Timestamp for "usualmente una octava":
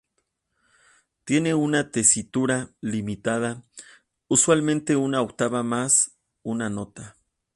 4.29-5.61